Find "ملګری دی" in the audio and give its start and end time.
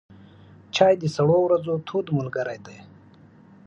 2.17-2.77